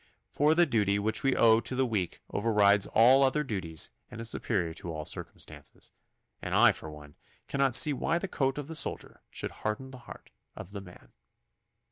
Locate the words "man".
10.81-11.11